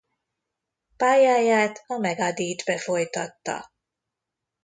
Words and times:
Pályáját 0.97 1.83
a 1.87 1.97
Megadethbe 1.97 2.77
folytatta. 2.79 3.71